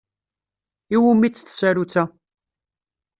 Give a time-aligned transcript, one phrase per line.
[0.95, 2.03] I wumi-tt tsarut-a?